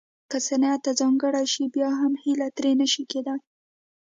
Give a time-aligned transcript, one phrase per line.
[0.29, 3.39] که صنعت ته ځانګړې شي بیا هم هیله ترې نه شي کېدای